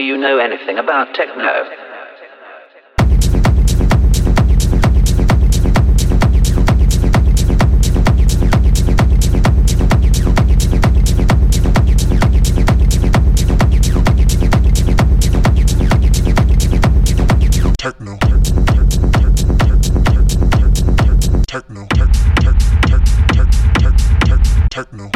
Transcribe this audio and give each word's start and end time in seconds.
Do 0.00 0.06
you 0.06 0.16
know 0.16 0.38
anything 0.38 0.78
about 0.78 1.12
techno? 1.14 1.68
techno. 17.76 18.16
Techno. 21.46 21.88
Techno 24.70 25.10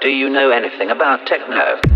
Do 0.00 0.08
you 0.08 0.28
know 0.28 0.50
anything 0.50 0.90
about 0.90 1.26
techno? 1.26 1.95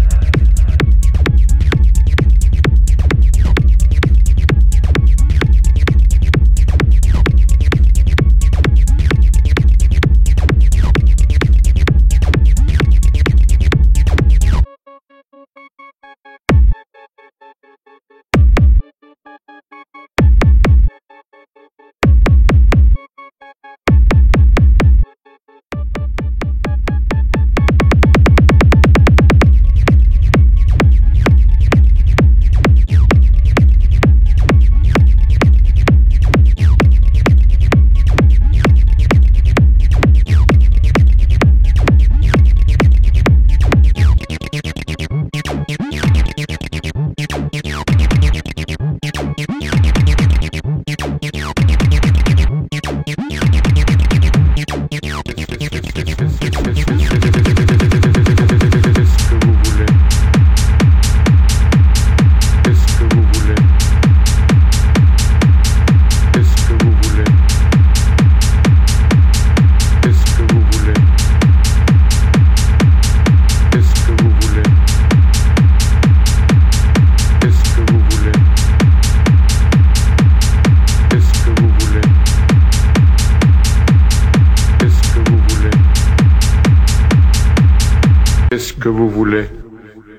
Que 88.78 88.88
vous 88.88 89.08
voulez. 89.08 89.46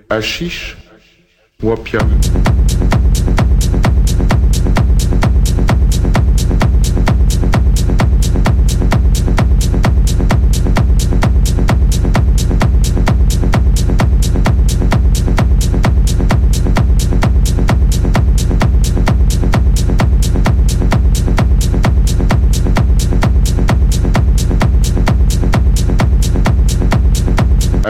Hachiche 0.10 0.78
ou 1.64 1.72
opium 1.72 2.10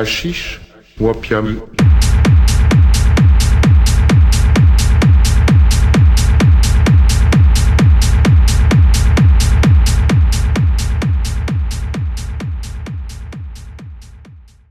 Hachiche 0.01 0.59
ou 0.99 1.11
opium 1.11 1.61